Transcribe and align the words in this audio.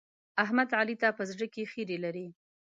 احمد؛ 0.43 0.69
علي 0.79 0.95
ته 1.01 1.07
په 1.17 1.23
زړه 1.31 1.47
کې 1.53 1.69
خيری 1.71 1.97
لري. 2.05 2.27